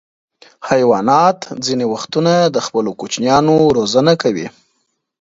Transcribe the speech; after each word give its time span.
حیوانات 0.69 1.39
ځینې 1.65 1.85
وختونه 1.93 2.33
د 2.55 2.57
خپلو 2.65 2.91
کوچنیانو 2.99 3.55
روزنه 3.77 4.13
کوي. 4.21 4.47